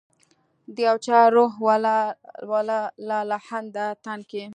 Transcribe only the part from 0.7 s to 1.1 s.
د یو